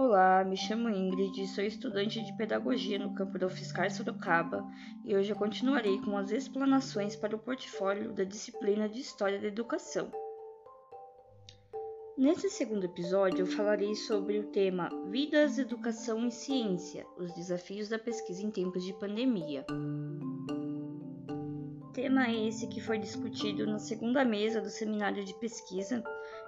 Olá, 0.00 0.44
me 0.44 0.56
chamo 0.56 0.88
Ingrid, 0.88 1.44
sou 1.48 1.64
estudante 1.64 2.24
de 2.24 2.32
Pedagogia 2.36 3.00
no 3.00 3.16
campo 3.16 3.36
da 3.36 3.48
UFSCar 3.48 3.90
Sorocaba 3.90 4.64
e 5.04 5.16
hoje 5.16 5.32
eu 5.32 5.36
continuarei 5.36 6.00
com 6.02 6.16
as 6.16 6.30
explanações 6.30 7.16
para 7.16 7.34
o 7.34 7.38
portfólio 7.40 8.12
da 8.12 8.22
disciplina 8.22 8.88
de 8.88 9.00
História 9.00 9.40
da 9.40 9.48
Educação. 9.48 10.08
Nesse 12.16 12.48
segundo 12.48 12.84
episódio, 12.84 13.40
eu 13.40 13.46
falarei 13.48 13.96
sobre 13.96 14.38
o 14.38 14.44
tema 14.52 14.88
Vidas, 15.10 15.58
Educação 15.58 16.28
e 16.28 16.30
Ciência 16.30 17.04
os 17.16 17.34
desafios 17.34 17.88
da 17.88 17.98
pesquisa 17.98 18.46
em 18.46 18.52
tempos 18.52 18.84
de 18.84 18.92
pandemia. 18.92 19.66
Tema 21.92 22.30
esse 22.30 22.68
que 22.68 22.80
foi 22.80 22.98
discutido 22.98 23.66
na 23.66 23.80
segunda 23.80 24.24
mesa 24.24 24.60
do 24.60 24.70
seminário 24.70 25.24
de 25.24 25.34
pesquisa 25.40 26.04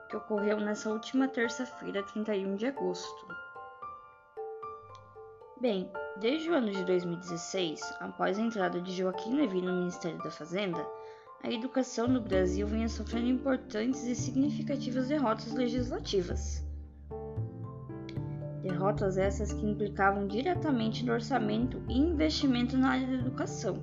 que 0.09 0.17
ocorreu 0.17 0.61
nessa 0.61 0.89
última 0.89 1.27
terça-feira, 1.27 2.05
31 2.05 2.55
de 2.55 2.67
agosto. 2.67 3.40
Bem, 5.61 5.91
desde 6.21 6.51
o 6.51 6.55
ano 6.55 6.71
de 6.71 6.85
2016, 6.85 7.81
após 8.01 8.39
a 8.39 8.43
entrada 8.43 8.81
de 8.81 8.93
Joaquim 8.93 9.37
Levy 9.37 9.61
no 9.61 9.73
Ministério 9.73 10.19
da 10.19 10.31
Fazenda, 10.31 10.85
a 11.43 11.51
educação 11.51 12.09
no 12.09 12.21
Brasil 12.21 12.67
vinha 12.67 12.89
sofrendo 12.89 13.29
importantes 13.29 14.05
e 14.05 14.15
significativas 14.15 15.09
derrotas 15.09 15.53
legislativas. 15.53 16.65
Derrotas 18.63 19.19
essas 19.19 19.53
que 19.53 19.67
implicavam 19.67 20.27
diretamente 20.27 21.05
no 21.05 21.13
orçamento 21.13 21.83
e 21.89 21.99
investimento 21.99 22.77
na 22.77 22.91
área 22.91 23.07
da 23.07 23.15
educação 23.15 23.83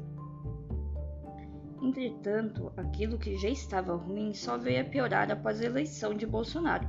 Entretanto, 1.82 2.72
aquilo 2.76 3.18
que 3.18 3.38
já 3.38 3.50
estava 3.50 3.96
ruim 3.96 4.34
só 4.34 4.58
veio 4.58 4.82
a 4.82 4.86
piorar 4.86 5.32
após 5.32 5.62
a 5.62 5.66
eleição 5.66 6.16
de 6.16 6.26
Bolsonaro, 6.26 6.88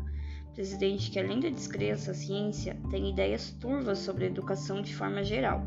presidente 0.59 1.13
que, 1.13 1.21
além 1.21 1.39
da 1.39 1.51
descrença 1.51 2.11
à 2.11 2.15
ciência, 2.15 2.77
tem 2.91 3.11
ideias 3.11 3.53
turvas 3.61 4.01
sobre 4.01 4.25
a 4.25 4.27
educação 4.27 4.83
de 4.83 4.93
forma 4.93 5.23
geral, 5.23 5.63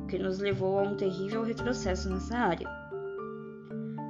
o 0.00 0.04
que 0.04 0.18
nos 0.18 0.38
levou 0.38 0.78
a 0.78 0.82
um 0.82 0.98
terrível 0.98 1.42
retrocesso 1.42 2.10
nessa 2.10 2.36
área. 2.36 2.68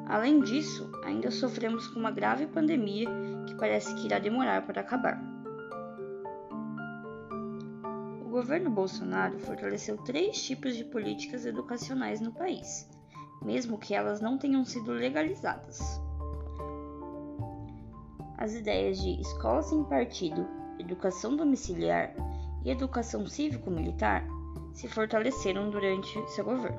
Além 0.09 0.41
disso, 0.41 0.91
ainda 1.05 1.31
sofremos 1.31 1.87
com 1.87 2.01
uma 2.01 2.11
grave 2.11 2.49
pandemia 2.49 3.09
que 3.47 3.55
parece 3.55 3.95
que 3.95 4.07
irá 4.07 4.19
demorar 4.19 4.67
para 4.67 4.81
acabar. 4.81 5.23
O 8.21 8.29
governo 8.29 8.71
Bolsonaro 8.71 9.39
fortaleceu 9.39 9.97
três 9.99 10.43
tipos 10.43 10.75
de 10.75 10.85
políticas 10.85 11.47
educacionais 11.47 12.21
no 12.21 12.33
país 12.33 12.89
mesmo 13.41 13.79
que 13.79 13.95
elas 13.95 14.21
não 14.21 14.37
tenham 14.37 14.65
sido 14.65 14.91
legalizadas. 14.91 15.79
As 18.39 18.55
ideias 18.55 18.99
de 18.99 19.21
escola 19.21 19.61
sem 19.63 19.83
partido, 19.83 20.47
educação 20.79 21.37
domiciliar 21.37 22.15
e 22.65 22.71
educação 22.71 23.27
cívico-militar 23.27 24.25
se 24.73 24.87
fortaleceram 24.87 25.71
durante 25.71 26.09
seu 26.31 26.45
governo. 26.45 26.79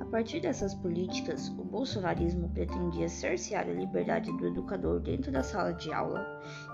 A 0.00 0.04
partir 0.06 0.40
dessas 0.40 0.74
políticas, 0.74 1.48
o 1.50 1.62
bolsonarismo 1.62 2.48
pretendia 2.48 3.08
cercear 3.08 3.68
a 3.68 3.72
liberdade 3.72 4.36
do 4.36 4.48
educador 4.48 4.98
dentro 4.98 5.30
da 5.30 5.44
sala 5.44 5.72
de 5.72 5.92
aula, 5.92 6.26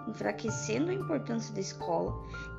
enfraquecendo 0.08 0.90
a 0.90 0.94
importância 0.94 1.54
da 1.54 1.60
escola 1.60 2.12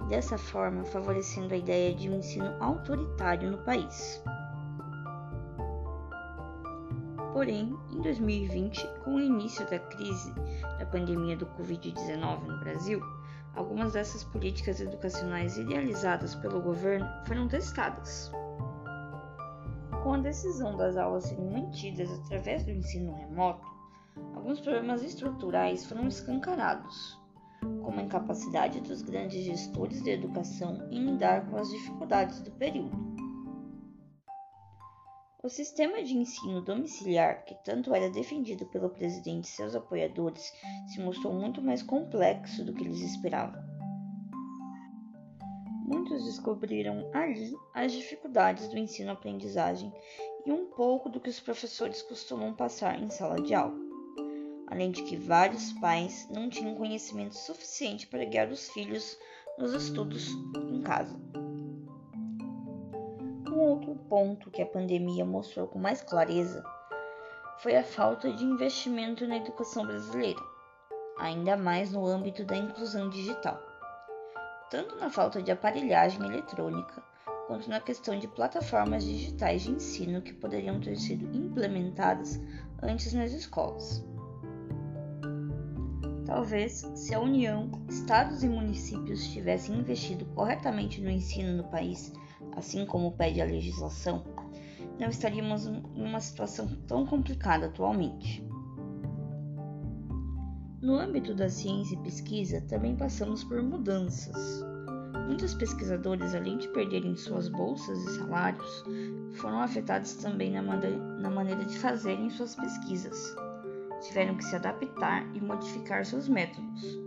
e 0.04 0.10
dessa 0.10 0.38
forma 0.38 0.86
favorecendo 0.86 1.56
a 1.56 1.58
ideia 1.58 1.94
de 1.96 2.08
um 2.08 2.20
ensino 2.20 2.56
autoritário 2.60 3.50
no 3.50 3.58
país. 3.66 4.22
Porém, 7.40 7.74
em 7.90 8.02
2020, 8.02 8.86
com 9.02 9.16
o 9.16 9.22
início 9.22 9.66
da 9.70 9.80
crise 9.80 10.34
da 10.78 10.86
pandemia 10.86 11.38
do 11.38 11.46
Covid-19 11.46 12.42
no 12.46 12.60
Brasil, 12.60 13.02
algumas 13.56 13.94
dessas 13.94 14.26
políticas 14.26 14.82
educacionais 14.82 15.58
idealizadas 15.58 16.36
pelo 16.36 16.62
governo 16.62 17.08
foram 17.26 17.48
testadas. 17.48 18.30
Com 20.04 20.16
a 20.16 20.18
decisão 20.18 20.76
das 20.76 20.98
aulas 20.98 21.28
serem 21.28 21.50
mantidas 21.50 22.12
através 22.12 22.66
do 22.66 22.72
ensino 22.72 23.16
remoto, 23.16 23.66
alguns 24.36 24.60
problemas 24.60 25.02
estruturais 25.02 25.86
foram 25.86 26.10
escancarados, 26.10 27.18
como 27.62 28.02
a 28.02 28.04
incapacidade 28.04 28.82
dos 28.82 29.02
grandes 29.02 29.46
gestores 29.46 30.04
de 30.04 30.10
educação 30.10 30.86
em 30.92 31.06
lidar 31.06 31.50
com 31.50 31.56
as 31.56 31.70
dificuldades 31.70 32.42
do 32.42 32.52
período 32.52 33.09
o 35.42 35.48
sistema 35.48 36.04
de 36.04 36.18
ensino 36.18 36.62
domiciliar, 36.62 37.46
que 37.46 37.56
tanto 37.64 37.94
era 37.94 38.10
defendido 38.10 38.66
pelo 38.66 38.90
presidente 38.90 39.46
e 39.46 39.52
seus 39.52 39.74
apoiadores, 39.74 40.54
se 40.88 41.00
mostrou 41.00 41.34
muito 41.34 41.62
mais 41.62 41.82
complexo 41.82 42.64
do 42.66 42.74
que 42.74 42.84
eles 42.84 43.00
esperavam. 43.00 43.62
Muitos 45.86 46.26
descobriram 46.26 47.10
ali 47.14 47.56
as 47.74 47.94
dificuldades 47.94 48.68
do 48.68 48.78
ensino-aprendizagem 48.78 49.92
e 50.46 50.52
um 50.52 50.66
pouco 50.66 51.10
do 51.10 51.20
que 51.20 51.30
os 51.30 51.40
professores 51.40 52.02
costumam 52.02 52.54
passar 52.54 53.02
em 53.02 53.10
sala 53.10 53.42
de 53.42 53.54
aula, 53.54 53.80
além 54.68 54.92
de 54.92 55.04
que 55.04 55.16
vários 55.16 55.72
pais 55.74 56.28
não 56.30 56.50
tinham 56.50 56.76
conhecimento 56.76 57.36
suficiente 57.36 58.08
para 58.08 58.26
guiar 58.26 58.50
os 58.50 58.70
filhos 58.70 59.18
nos 59.58 59.74
estudos 59.74 60.28
em 60.70 60.82
casa. 60.82 61.18
Um 63.60 63.72
outro 63.72 63.94
ponto 64.08 64.50
que 64.50 64.62
a 64.62 64.66
pandemia 64.66 65.26
mostrou 65.26 65.68
com 65.68 65.78
mais 65.78 66.02
clareza 66.02 66.64
foi 67.58 67.76
a 67.76 67.84
falta 67.84 68.32
de 68.32 68.46
investimento 68.46 69.28
na 69.28 69.36
educação 69.36 69.86
brasileira, 69.86 70.40
ainda 71.20 71.58
mais 71.58 71.92
no 71.92 72.08
âmbito 72.08 72.46
da 72.46 72.56
inclusão 72.56 73.10
digital, 73.10 73.62
tanto 74.70 74.96
na 74.96 75.10
falta 75.10 75.44
de 75.44 75.52
aparelhagem 75.52 76.26
eletrônica 76.26 77.04
quanto 77.48 77.70
na 77.70 77.82
questão 77.82 78.18
de 78.18 78.30
plataformas 78.30 79.04
digitais 79.04 79.64
de 79.64 79.72
ensino 79.72 80.22
que 80.22 80.34
poderiam 80.34 80.80
ter 80.80 80.96
sido 80.96 81.26
implementadas 81.36 82.40
antes 82.82 83.12
nas 83.12 83.34
escolas. 83.34 84.02
Talvez, 86.26 86.90
se 86.96 87.14
a 87.14 87.20
União, 87.20 87.70
estados 87.90 88.42
e 88.42 88.48
municípios 88.48 89.28
tivessem 89.28 89.80
investido 89.80 90.24
corretamente 90.28 91.02
no 91.02 91.10
ensino 91.10 91.58
no 91.58 91.66
país, 91.66 92.14
assim 92.56 92.86
como 92.86 93.12
pede 93.12 93.42
a 93.42 93.46
legislação, 93.46 94.24
não 95.00 95.10
estaríamos 95.10 95.66
em 95.66 95.82
uma 95.96 96.20
situação 96.20 96.68
tão 96.88 97.06
complicada 97.06 97.68
atualmente. 97.68 98.44
No 100.82 100.96
âmbito 100.96 101.34
da 101.34 101.50
ciência 101.50 101.96
e 101.96 102.04
pesquisa, 102.04 102.62
também 102.62 102.96
passamos 102.96 103.44
por 103.44 103.62
mudanças. 103.62 104.64
Muitos 105.28 105.54
pesquisadores, 105.54 106.34
além 106.34 106.58
de 106.58 106.68
perderem 106.70 107.16
suas 107.16 107.48
bolsas 107.50 107.98
e 108.00 108.18
salários, 108.18 108.84
foram 109.34 109.62
afetados 109.62 110.16
também 110.16 110.52
na, 110.52 110.62
na 110.62 111.30
maneira 111.30 111.64
de 111.66 111.78
fazerem 111.78 112.30
suas 112.30 112.56
pesquisas. 112.56 113.36
Tiveram 114.02 114.36
que 114.36 114.44
se 114.44 114.56
adaptar 114.56 115.26
e 115.36 115.42
modificar 115.42 116.06
seus 116.06 116.28
métodos. 116.28 117.00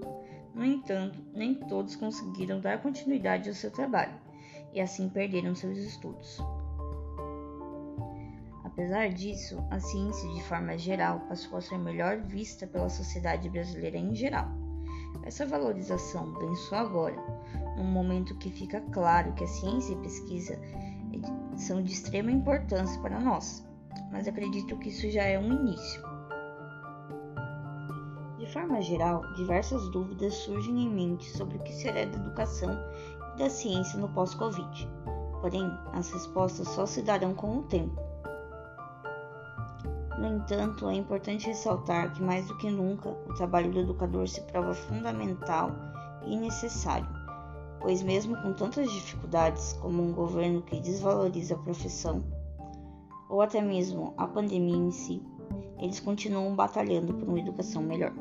No 0.55 0.65
entanto, 0.65 1.19
nem 1.35 1.55
todos 1.55 1.97
conseguiram 1.97 2.61
dar 2.61 2.81
continuidade 2.81 3.49
ao 3.49 3.55
seu 3.55 3.71
trabalho 3.71 4.32
e 4.73 4.81
assim 4.81 5.09
perderam 5.09 5.55
seus 5.55 5.79
estudos. 5.79 6.41
Apesar 8.65 9.11
disso, 9.11 9.63
a 9.71 9.79
ciência 9.79 10.29
de 10.31 10.43
forma 10.45 10.79
geral 10.79 11.21
passou 11.29 11.59
a 11.59 11.61
ser 11.61 11.79
melhor 11.79 12.23
vista 12.23 12.67
pela 12.67 12.89
sociedade 12.89 13.49
brasileira 13.51 13.99
em 13.99 14.15
geral. 14.15 14.49
Essa 15.25 15.47
valorização 15.47 16.33
vem 16.39 16.55
só 16.55 16.77
agora, 16.77 17.17
num 17.77 17.85
momento 17.85 18.37
que 18.39 18.51
fica 18.51 18.81
claro 18.93 19.35
que 19.35 19.45
a 19.45 19.47
ciência 19.47 19.93
e 19.93 19.97
pesquisa 19.97 20.59
são 21.57 21.83
de 21.83 21.93
extrema 21.93 22.31
importância 22.31 23.01
para 23.01 23.21
nós, 23.21 23.63
mas 24.11 24.27
acredito 24.27 24.77
que 24.79 24.89
isso 24.89 25.11
já 25.11 25.25
é 25.25 25.39
um 25.39 25.53
início. 25.53 26.03
De 28.39 28.47
forma 28.53 28.81
geral, 28.81 29.23
diversas 29.35 29.89
dúvidas 29.91 30.35
surgem 30.35 30.83
em 30.83 30.91
mente 30.91 31.31
sobre 31.37 31.59
o 31.59 31.63
que 31.63 31.73
será 31.73 32.05
da 32.05 32.17
educação 32.17 32.71
da 33.43 33.51
ciência 33.51 33.99
no 33.99 34.09
pós-Covid. 34.09 34.89
Porém, 35.41 35.69
as 35.93 36.13
respostas 36.13 36.69
só 36.69 36.87
se 36.87 37.03
darão 37.03 37.35
com 37.35 37.59
o 37.59 37.63
tempo. 37.65 38.01
No 40.17 40.37
entanto, 40.37 40.89
é 40.89 40.95
importante 40.95 41.49
ressaltar 41.49 42.13
que, 42.13 42.23
mais 42.23 42.47
do 42.47 42.57
que 42.59 42.71
nunca, 42.71 43.09
o 43.09 43.35
trabalho 43.35 43.73
do 43.73 43.81
educador 43.81 44.29
se 44.29 44.41
prova 44.43 44.73
fundamental 44.73 45.73
e 46.25 46.37
necessário, 46.37 47.09
pois, 47.81 48.01
mesmo 48.01 48.41
com 48.43 48.53
tantas 48.53 48.89
dificuldades, 48.93 49.73
como 49.83 50.01
um 50.01 50.13
governo 50.13 50.63
que 50.63 50.79
desvaloriza 50.79 51.57
a 51.57 51.59
profissão, 51.59 52.23
ou 53.29 53.43
até 53.43 53.61
mesmo 53.61 54.15
a 54.17 54.29
pandemia 54.29 54.77
em 54.77 54.93
si, 54.93 55.21
eles 55.81 55.99
continuam 55.99 56.55
batalhando 56.55 57.13
por 57.13 57.29
uma 57.29 57.41
educação 57.41 57.83
melhor. 57.83 58.13